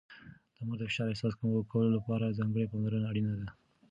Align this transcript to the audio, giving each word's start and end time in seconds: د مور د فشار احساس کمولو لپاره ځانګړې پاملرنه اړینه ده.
د 0.55 0.57
مور 0.65 0.77
د 0.79 0.83
فشار 0.89 1.07
احساس 1.11 1.33
کمولو 1.39 1.95
لپاره 1.97 2.35
ځانګړې 2.37 2.69
پاملرنه 2.71 3.07
اړینه 3.11 3.33
ده. 3.39 3.47